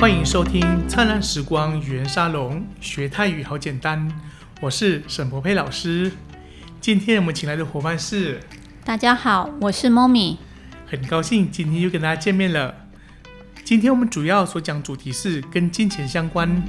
[0.00, 4.08] 欢迎收听《灿烂时光语言沙龙》，学泰语好简单。
[4.60, 6.12] 我是沈博佩老师。
[6.80, 8.38] 今天我们请来的伙伴是，
[8.84, 10.36] 大家好，我是 Momi。
[10.86, 12.86] 很高兴今天又跟大家见面了。
[13.64, 16.62] 今天我们主要所讲主题是跟金钱相关。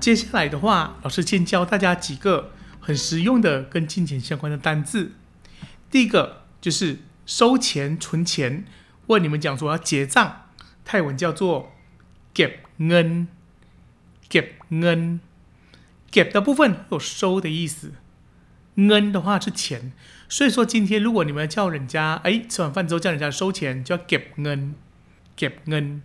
[0.00, 5.12] 接下来的话，老师先教大家几个很实用的跟金钱相关的单字。
[5.88, 8.64] 第一个就是收钱、存钱，
[9.06, 10.41] 或你们讲说要结账。
[10.84, 11.72] 泰文叫做
[12.34, 17.92] “get n”，get n，get 的部分有收的意思
[18.74, 19.92] ，n 的话是钱，
[20.28, 26.02] 所以说今天如果你们叫人家，哎，吃完饭之后叫人家收钱，叫 get n，get n。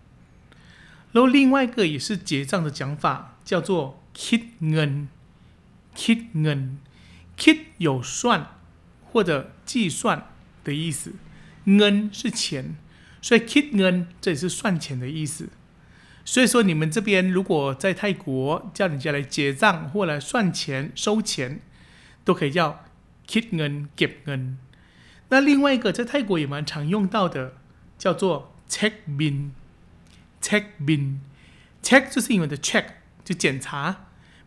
[1.12, 8.52] 然后另外一个也是结账的讲法，叫做 kit n，kit n，kit 有算
[9.06, 10.28] 或者计算
[10.64, 11.14] 的意思
[11.64, 12.76] ，n 是钱。
[13.28, 15.50] 所以 kit n 这也是算钱的意思。
[16.24, 21.60] 所以说你们这边如果在泰国叫人家来结账或来算钱收钱，
[22.24, 22.86] 都可以叫
[23.28, 24.58] kit n get n。
[25.28, 27.56] 那另外一个在泰国也蛮常用到的，
[27.98, 32.86] 叫做 check bin，check bin，check 就是英文的 check
[33.26, 34.06] 就检查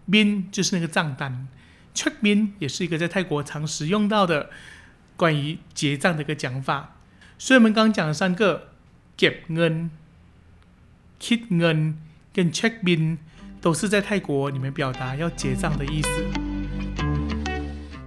[0.08, 1.48] ，bin 就是那个账单
[1.94, 4.48] ，check bin 也是一个在泰国常使用到的
[5.18, 6.96] 关于结账的一个讲法。
[7.36, 8.69] 所以我们刚刚讲了三个。
[9.19, 9.73] เก็บเงิน
[11.25, 11.77] คิดเงิน
[12.33, 13.17] 跟 check bin
[13.61, 16.09] 都是在泰国你们表达要结账的意思。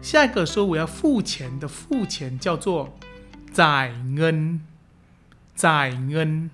[0.02, 2.96] 下一个说我要付钱的付钱叫做
[3.52, 4.60] จ่ายเงิน
[5.56, 6.50] จ่ายเงิน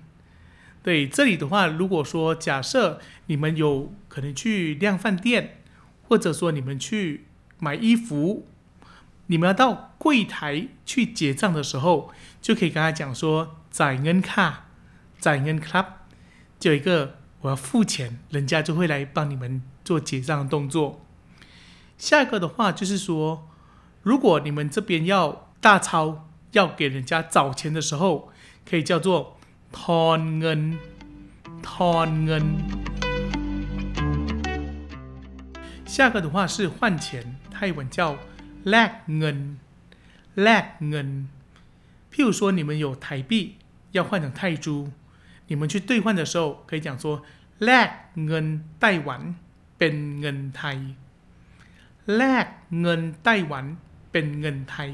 [0.83, 5.57] 对，这里的话，如果说假设你们有可能去量饭店，
[6.07, 7.25] 或者说你们去
[7.59, 8.45] 买衣服，
[9.27, 13.57] 你们要到柜台去结账的时候，就可以跟他讲说。
[13.79, 14.47] จ่ายเงินค่ะ
[15.25, 15.85] จ่ายเงินครับ
[16.61, 16.89] 就有一个
[17.41, 21.01] 我要付钱，人家就会来帮你们做结账动作。
[21.97, 23.47] 下一个的话就是说，
[24.01, 26.23] 如果你们这边要大钞，
[26.53, 28.29] 要给人家找钱的时候，
[28.67, 29.37] 可以叫做
[29.71, 30.79] ทอนเงิน
[31.61, 32.45] ทอนเงิน。
[35.85, 38.17] 下个的话是换钱，泰文叫
[38.63, 39.57] แลกเงิน
[40.43, 41.27] แลกเงิน。
[42.11, 43.57] 譬如说，你们有台币。
[43.97, 44.91] 要换成泰铢，
[45.47, 47.23] 你们去兑换的时候可以讲说
[47.59, 47.89] แลก
[48.25, 48.45] เงิน
[48.79, 49.21] ไต้หวัน
[49.77, 50.77] เป็นเงินไทย
[52.17, 52.47] แลก
[52.81, 53.65] เงินไต้หวัน
[54.11, 54.91] เป็นเงินไทย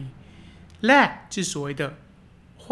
[0.85, 1.81] แลก是所谓的
[2.63, 2.65] 换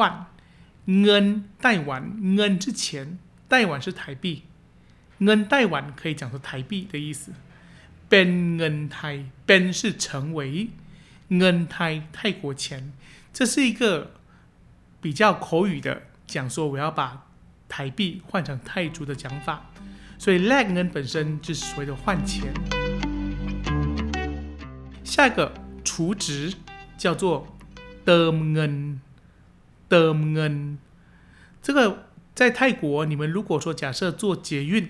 [1.02, 1.26] เงิน
[1.62, 2.04] ไต้หวัน
[2.36, 2.84] เงิน是钱
[3.50, 4.26] ไต้หวัน是台币
[5.24, 7.22] เงินไต้หวัน可以讲说台币的意思
[8.10, 10.08] เป็นเงินไทยเป็น是成
[10.38, 10.40] 为
[11.38, 12.94] เงินไทย泰国钱
[13.36, 14.12] 这是一个
[15.05, 17.27] 比较口语的讲说我要把
[17.69, 19.67] 台币换成泰铢的讲法。
[20.19, 22.51] 所以 “leg” 呢本身就是所谓的换钱。
[25.05, 25.53] 下一个
[25.85, 26.55] 储值
[26.97, 27.55] 叫做
[28.07, 29.01] d e m g n
[29.91, 30.79] d e m g n
[31.61, 34.89] 这个在泰国，你们如果说假设做捷运，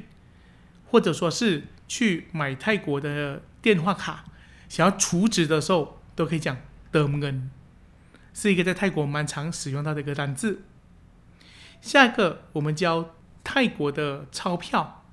[0.92, 4.26] 或者说是去买泰国的电话卡，
[4.68, 6.56] 想要储值的时候，都可以讲
[6.92, 7.50] d e m g n
[8.34, 10.64] 是一个在泰国蛮常使用到的一个单字。
[11.80, 15.04] 下一个，我们教泰国的钞票。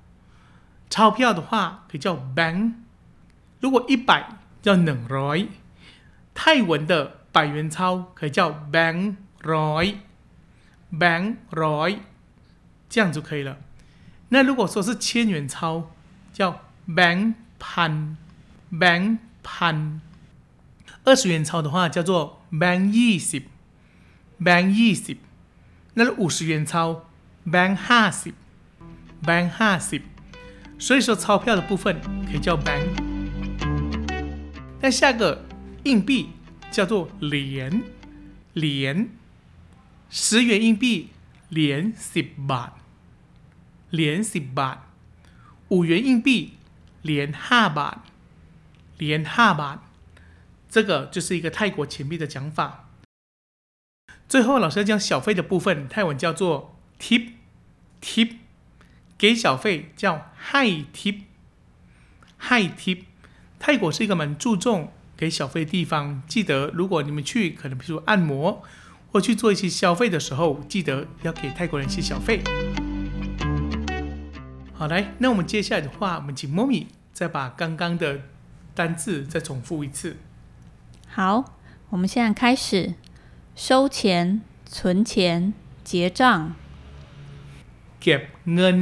[0.90, 2.74] 钞票的话可以叫 bang。
[3.60, 5.48] 如果一百叫 neng roi。
[6.34, 9.96] 泰文的百元钞可以叫 bang roi。
[10.92, 11.98] bang roi，
[12.88, 13.58] 这样就可以了。
[14.30, 15.90] 那如果说是千元钞，
[16.32, 18.16] 叫 bang pan。
[18.72, 20.00] bang pan。
[21.04, 23.43] 二十元钞的话叫做 bang ยี่สิบ
[24.45, 25.17] bang ยี่สิบ
[25.99, 26.73] 那五十元钞，
[27.53, 28.35] bank ห้าสิบ，
[29.27, 30.01] bank ห้าสิบ，
[30.85, 31.85] 所以说钞票的部分
[32.27, 32.85] 可以叫 bank。
[34.79, 35.43] 那下个
[35.85, 36.29] 硬币
[36.69, 37.81] 叫做连，
[38.53, 39.09] 连，
[40.11, 41.09] 十元硬币
[41.49, 42.71] 连十บาท，
[43.89, 44.77] 连十บาท，
[45.69, 46.53] 五元硬币
[47.01, 47.97] 连ห้าบาท，
[48.99, 49.79] 连ห้าบาท，
[50.72, 52.88] 这个就是一个泰国钱币的讲法。
[54.26, 58.36] 最后，老师要讲小费的部分，泰文叫做 tip，tip，
[59.18, 63.02] 给小费叫 high tip，high tip。
[63.58, 68.62] 泰国是一个蛮注重给小费的地方，记得如果你们去，可能比如按摩
[69.12, 72.42] 或去做一些消费的时候，记得要给泰国人一些小费。
[74.72, 78.22] 好，来，那我们接下来的话，我们请 Mommy 再把刚刚的
[78.74, 80.16] 单字再重复一次。
[81.11, 81.45] 好，
[81.89, 82.95] 我们现在开始。
[83.55, 85.51] 收钱、存钱、
[85.83, 86.53] 结账。
[87.99, 88.21] เก็บ
[88.53, 88.77] เงิน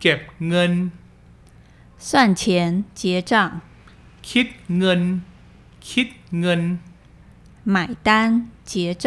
[0.00, 0.72] เก็บเงิน
[1.98, 3.32] 算钱结账，
[4.28, 4.48] คิด
[4.78, 5.00] เงิน
[5.88, 6.08] คิด
[6.40, 6.60] เงิน
[7.74, 7.76] 买
[8.06, 8.08] 单
[8.70, 8.72] 结
[9.04, 9.06] 账，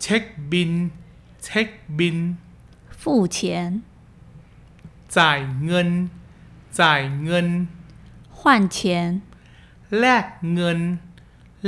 [0.00, 0.72] เช็คบิน
[1.44, 1.68] เช็ค
[1.98, 2.16] บิน
[3.00, 3.02] 付
[3.36, 3.38] 钱
[5.16, 5.88] จ่ายเงิน
[6.78, 7.46] จ่ายเงิน
[8.38, 8.40] 换
[8.76, 8.78] 钱
[9.98, 10.78] แลกเงิน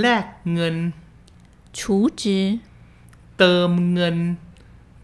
[0.00, 0.76] แลกเงิน
[1.76, 1.78] 储
[2.20, 2.22] 值
[3.38, 4.16] เติมเงิน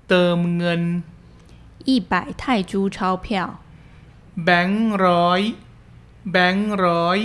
[0.08, 0.82] เติมเงิน
[1.88, 3.28] 一百泰铢钞票，
[4.44, 5.40] แบงค์ร้อย
[6.32, 7.18] แบงค์ร้อย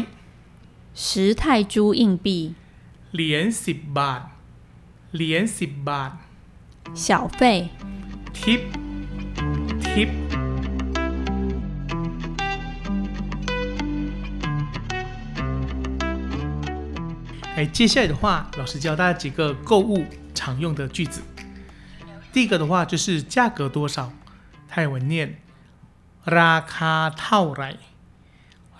[1.05, 1.43] 十泰
[1.73, 2.27] 铢硬币，
[3.13, 4.21] เหรียญสิบบาท
[5.15, 6.11] เหรียญสิบบาท
[7.05, 7.07] 小
[7.39, 7.41] 费
[8.37, 8.61] ทิป
[9.85, 10.28] ทิป
[17.59, 21.21] 哎，接下来的话，老师教大家几个购物常用的句子。
[22.33, 24.11] 第一个的话就是价格多少，
[24.67, 25.39] 泰文念
[26.25, 27.77] ราคาเท่าไหร่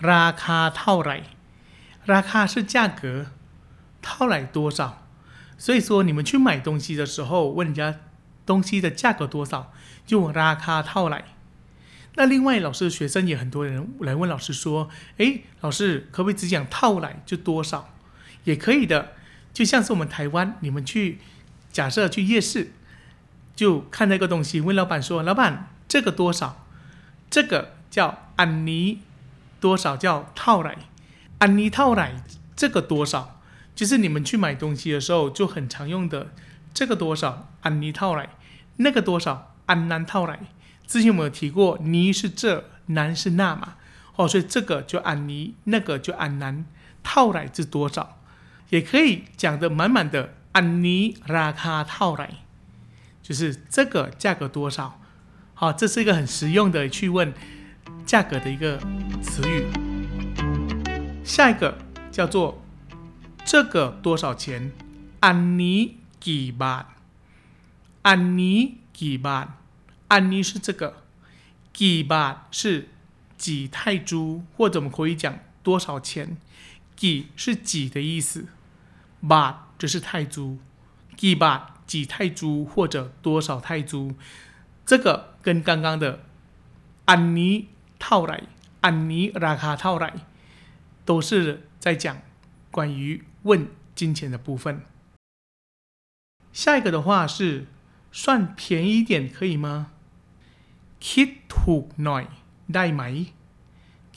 [0.02, 1.24] ราคาเท่าไหร่
[2.06, 3.28] ราคา是价格，
[4.02, 5.08] เท่าไหร่多少。
[5.58, 7.96] 所以说，你们去买东西的时候，问人家
[8.46, 9.72] 东西的价格多少，
[10.06, 11.24] 就问ราคาเท่าไหร่。
[12.16, 17.94] 那另外，老师的学生也很多人来问老师说：“诶，老师可不可以只讲套来就多少？
[18.45, 19.13] 也可以的。
[19.53, 21.19] 就像是我们台湾，你们去
[21.73, 22.73] 假设去夜市，
[23.57, 26.67] 就看那个东西，问老板说：‘老板，这个多少？’
[27.29, 29.01] 这个叫安妮
[29.61, 30.77] 多少叫套来，
[31.39, 32.23] 安妮套来
[32.57, 33.41] 这个多少？
[33.75, 36.33] 就是你们去买东西的时候就很常用的
[36.75, 38.31] 这个多少安妮套来，
[38.77, 40.41] 那个多少安南套来。
[40.87, 43.75] 之前有没有提过，尼是这，南是那嘛？
[44.17, 46.65] 哦，所以这个就安尼，那个就安南，
[47.03, 48.20] 套来是多少？
[48.71, 52.39] 也可以讲的满满的，按尼拉卡套来，
[53.23, 55.01] 就是这个价格多少？
[55.55, 57.35] 好，这是一个很实用的去问
[58.07, 58.79] 价格的一个
[59.23, 59.67] 词语。
[61.25, 61.79] 下一个
[62.11, 62.65] 叫做
[63.45, 64.73] 这个多少钱？
[65.21, 66.95] 安尼几巴？
[68.03, 69.59] 安尼几巴？
[70.09, 71.03] 安妮是这个，
[71.73, 72.89] 几巴是
[73.37, 76.37] 几泰铢，或者我们可以讲多少钱。
[76.97, 78.47] 几是几的意思，
[79.28, 80.58] 巴就是泰铢，
[81.18, 84.16] 几巴几泰铢或者多少泰铢。
[84.86, 86.24] 这个跟刚刚的
[87.06, 88.44] 安妮套来，
[88.82, 90.14] 安妮拉卡套来，
[91.06, 92.22] 都是在讲
[92.72, 94.82] 关于问金钱的部分。
[96.54, 97.68] 下一个的话是
[98.12, 99.92] 算便宜一点可以吗？
[101.00, 102.26] คิดถูกหน่อย
[102.74, 103.04] ได้ไหม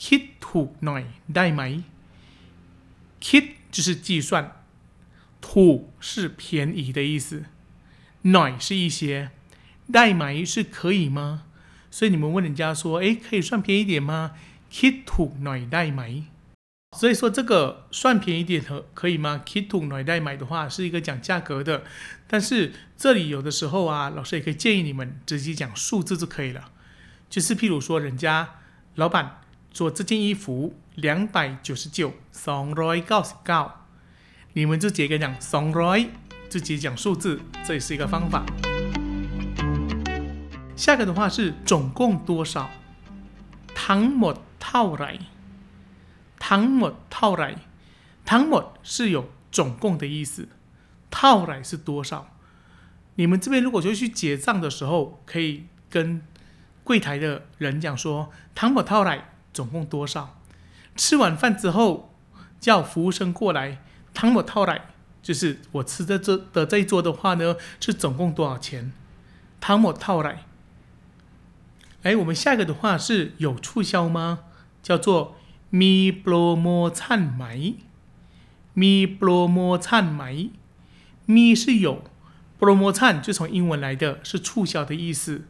[0.03, 1.03] คิดถูกหน่อย
[1.35, 1.61] ได้ไหม
[3.19, 3.43] คิด
[3.73, 4.31] 就是计算，
[5.43, 7.45] ถูก是便宜的意思，
[8.23, 9.29] หน่อย是一些，
[9.91, 11.43] ได้ไหม是可以吗？
[11.91, 14.31] 所以你们问人家说，诶，可以算便宜一点吗？
[14.71, 16.25] คิดถูกหน่อยได้ไหม？
[16.97, 19.41] 所以说这个算便宜一点可可以吗？
[19.45, 21.83] คิดถูกหน่อยได้ไหม的话是一个讲价格的，
[22.27, 26.71] 但是这里有的时候啊，老师也可以建议你们直接讲数字就可以了。
[27.29, 28.55] 就是譬如说，人家
[28.95, 29.41] 老板
[29.71, 33.61] 做这件衣服两百九十九，สองร้อยเก้าสิบเก้า，
[34.53, 36.09] 你们就直接跟讲สองร้อย，
[36.49, 38.45] 就直接讲数字，这也是一个方法。
[40.75, 42.69] 下个的话是总共多少？
[43.75, 45.19] ทั้งหมดเท่าไหร่？
[46.39, 47.55] ทั้งหมดเท่าไหร่？
[48.25, 50.47] ทั้งหมด是有总共的意思，
[51.09, 52.27] เท่าไหร่是多少？
[53.15, 56.21] 你们这边如果就去结账的时候，可以跟
[56.83, 60.39] 柜台的人讲说，糖果套来总共多少？
[60.95, 62.15] 吃完饭之后，
[62.59, 63.81] 叫服务生过来，
[64.13, 64.81] 糖果套来
[65.21, 68.91] 就是我吃的这的这一桌的话呢，是总共多少钱？
[69.59, 70.45] 糖果套来。
[72.03, 74.39] 哎，我们下一个的话是有促销吗？
[74.81, 75.35] 叫做
[75.71, 77.75] มีโปรโมชั่นไหม
[78.73, 80.51] มีโปรโมชั่นไหม
[81.27, 82.03] มี是有，
[82.57, 85.43] โปรโมชั่น就从英文来的，是促销的意思。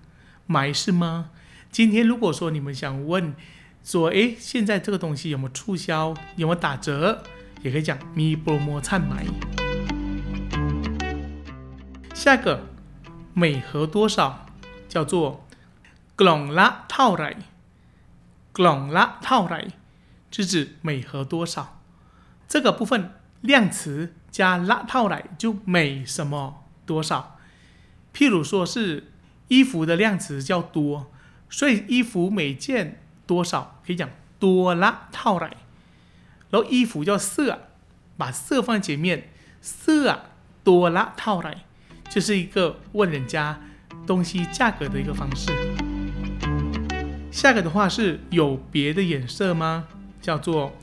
[0.48, 1.30] 买是吗？
[1.72, 3.36] 今天如果说你们想问
[3.84, 7.24] 说，诶，现在这个东西有没有促销，有没有打折，
[7.65, 9.25] 也可以讲咪波摩灿买。
[12.15, 12.67] 下一个
[13.33, 14.45] 每盒多少
[14.87, 15.47] 叫做
[16.15, 17.35] g l o n g la t a o r
[18.53, 19.17] g l o n g la
[19.49, 19.73] r
[20.31, 21.81] 是指每盒多少。
[22.47, 27.39] 这个部分量词加 la t a 就每什么多少。
[28.13, 29.11] 譬如说是
[29.49, 31.07] 衣服的量词叫多，
[31.49, 35.64] 所以衣服每件多少可以讲多拉套 t a
[36.54, 36.64] เท่าไหร่。
[36.64, 37.60] 然后衣服叫色，
[38.18, 39.30] 把色放在前面，
[39.62, 40.26] 色
[40.64, 41.64] 多ละเท่าไหร่，
[42.10, 43.62] 就是一个问人家
[44.08, 45.52] 东西价格的一个方式。
[47.32, 49.88] 下个的话是有别的颜色吗？
[50.22, 50.74] 叫做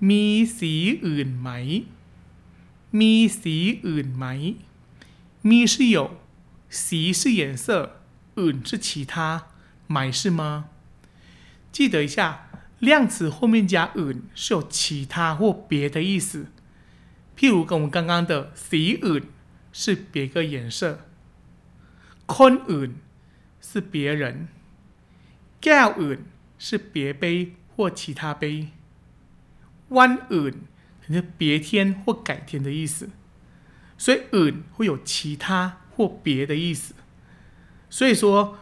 [0.00, 1.84] มีสีอื่นไหม
[2.92, 4.56] มีสีอื่นไหม
[5.42, 6.10] มี是有，
[6.68, 7.96] สี是颜色，
[8.36, 9.42] อื่น是其他，
[9.86, 10.66] 买是吗？
[11.72, 12.47] 记得一下，
[12.79, 16.47] 量词后面加 n 是有其他或别的意思。
[17.37, 19.23] 譬如跟我们刚刚的 “see n
[19.71, 21.05] 是别个颜色
[22.27, 22.95] c o n n
[23.61, 24.47] 是别人
[25.61, 26.25] g a l n
[26.57, 28.69] 是别杯或其他杯
[29.89, 30.53] o n e n
[31.05, 33.09] 可是别天或改天的意思。
[33.97, 36.93] 所以 n 会有其他或别的意思。
[37.89, 38.57] 所以说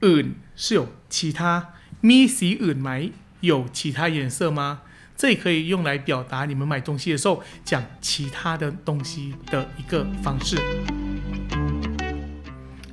[0.00, 1.73] n 是有其他。
[2.03, 3.11] มีสีอื่นไหม？
[3.41, 4.81] 有其他颜色吗？
[5.15, 10.57] 这也可以用来表达你们买东西的时候讲其他的东西的一个方式。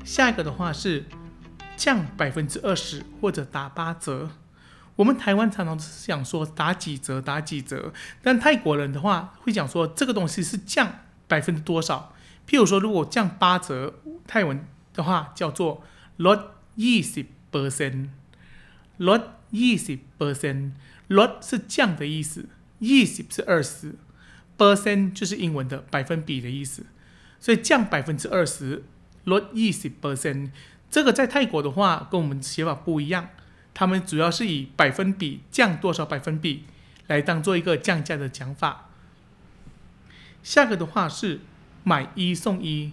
[0.04, 1.04] 下一个的话是。
[1.76, 4.30] 降百分之二十或者打八折，
[4.96, 7.92] 我们台湾常常是讲说打几折打几折，
[8.22, 12.14] 但泰国人的话会讲说这个东西是降百分之多少。
[12.48, 13.92] 譬如说，如果降八折，
[14.26, 14.64] 泰文
[14.94, 15.82] 的话叫做
[16.16, 16.40] “lot
[19.00, 22.46] easy percent”，“lot easy percent”，“lot” 是降的意思，“
[22.80, 23.94] easy” 是二十，“
[24.56, 26.86] percent” 就是英文的百分比的意思，
[27.38, 28.82] 所以降百分之二十，“
[29.24, 30.50] lot easy percent”。
[30.90, 33.30] 这个在泰国的话，跟我们写法不一样。
[33.74, 36.64] 他们主要是以百分比降多少百分比
[37.08, 38.88] 来当做一个降价的讲法。
[40.42, 41.40] 下个的话是
[41.84, 42.92] 买一送一，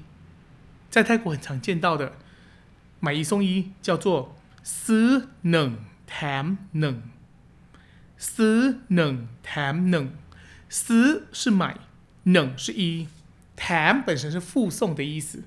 [0.90, 2.18] 在泰国很常见到的
[3.00, 5.72] 买一送一叫做ซื้อหนึ่ง
[6.10, 6.46] แถม
[6.80, 6.98] หนึ่ง
[8.36, 8.60] ซื้อ
[8.96, 9.13] หนึ่ง
[9.46, 10.06] แถมหนึ่ง
[10.70, 11.75] ซื้อ是买，
[12.34, 13.08] หนึ่ง是一，
[13.56, 15.44] แถม本身是附送的意思，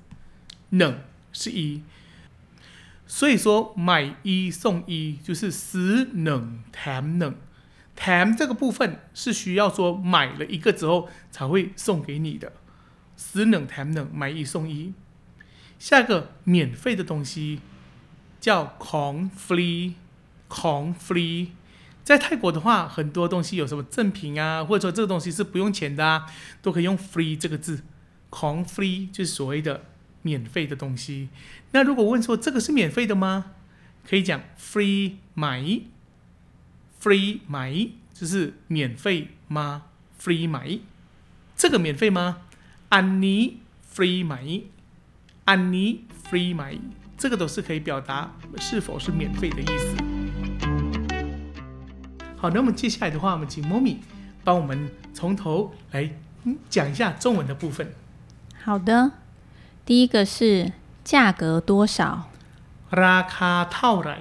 [0.71, 0.93] หนึ่ง
[1.33, 1.81] 是一。
[3.07, 7.35] 所以说买一送一就是十冷 tam 冷
[7.95, 12.51] tam 这个部分是需要说买了一个之后才会送给你的，
[13.15, 14.93] 十冷 tam 冷买一送一。
[15.79, 17.61] 下一个免费的东西
[18.41, 18.75] 叫
[20.52, 21.48] kong free
[22.04, 26.26] 在泰国的话，很多东西有什么赠品啊，或者说这个东西是不用钱的啊，
[26.60, 27.82] 都可以用 free 这个字
[28.30, 29.84] ，kong free 就是所谓的。
[30.24, 31.30] 免费的东西，
[31.72, 33.46] 那如果问说这个是免费的吗？
[34.08, 35.80] 可以讲 free 买
[37.02, 39.86] ，free 买就是免费吗
[40.22, 40.78] ？free 买，
[41.56, 42.42] 这个免费吗？
[42.90, 43.58] 安妮
[43.92, 44.60] free 买，
[45.44, 46.78] 安妮 free 买，
[47.18, 50.11] 这个都是可以表达是否是免费的意思。
[52.41, 53.97] 好，那么接下来的话，我们请 Mommy
[54.43, 56.11] 帮我们从头来
[56.69, 57.93] 讲一下中文的部分。
[58.63, 59.11] 好的。
[59.85, 60.73] 第一个是
[61.05, 62.25] 价格多少？
[62.91, 64.17] ราคาเท่าไหร่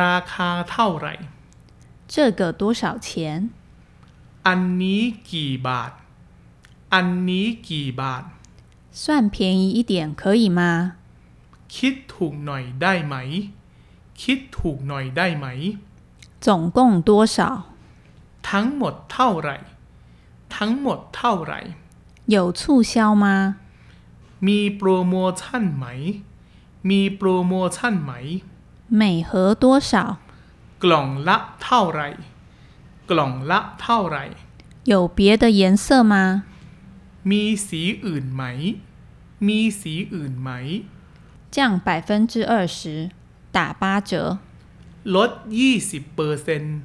[0.00, 1.12] ราคาเท่าไหร่
[2.06, 3.50] 这个多少钱？
[4.46, 5.92] อันนี้กี่บาท
[6.94, 8.24] อันนี้กี่บาท
[8.92, 10.60] 算便宜一点可以吗？
[11.74, 13.16] คิดถูกหน่อยได้ไหม
[14.22, 15.46] คิดถูกหน่อยได้ไหม
[16.44, 17.38] 总共多少？
[18.48, 19.56] ทั้งหมดเท่าไหร่
[20.56, 21.58] ทั้งหมดเท่าไหร่
[22.34, 23.26] 有促销吗？
[24.46, 25.86] มีโปรโมชั่นไหม
[26.88, 28.12] มีโปรโมชั่นไหม
[29.00, 29.30] 每盒
[29.62, 29.92] 多少
[30.82, 32.00] กล่องละเท่าไร
[33.10, 34.18] กล่องละเท่าไร
[34.92, 36.14] 有别的颜色吗
[37.30, 38.42] มีสีอื่นไหม
[39.46, 40.50] มีสีอื่นไหม
[41.54, 43.10] 降百分之二十
[43.52, 44.38] 打八折
[45.16, 46.76] ลดยี่สิบเปอร์เซ็นต์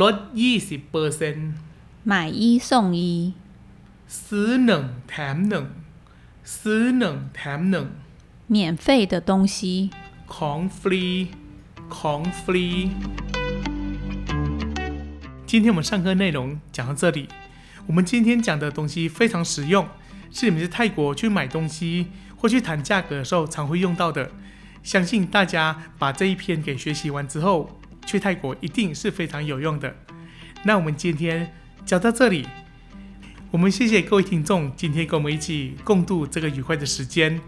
[0.00, 1.48] ลดยี่สิบเปอร์เซ็นต์
[2.10, 3.00] 买一送一
[4.26, 5.66] ซื้อหนึ่งแถมหนึ่ง
[6.60, 7.86] ซื้อหนึ่งแถมหนึ่ง
[8.54, 9.56] 免费的东西
[10.34, 11.04] ของฟรี
[11.96, 12.66] ของฟรี
[15.48, 17.28] 今天我们上课内容讲到这里。
[17.86, 19.86] 我们今天讲的东西非常实用，
[20.32, 24.30] 是你们在泰国去买东西或去谈价格的时候常会用到的。
[24.83, 29.95] 相信大家把这一篇给学习完之后，去泰国一定是非常有用的。
[30.63, 31.53] 那我们今天
[31.85, 32.47] 讲到这里。
[33.51, 37.41] 我们谢谢各位听众，今天跟我们一起共度这个愉快的时间。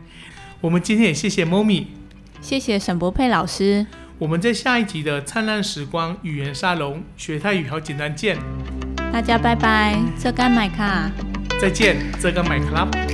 [0.59, 1.85] 我们今天也谢谢 Momi，
[2.41, 3.85] 谢谢沈博佩老师。
[4.17, 8.37] 我们在下一集的灿烂时光语言沙龙学泰语好简单见。
[9.13, 11.11] 大家拜拜，这干买卡。
[11.59, 13.10] 再见，这干买 club。